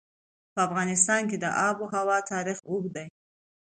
[0.53, 3.07] په افغانستان کې د آب وهوا تاریخ اوږد دی.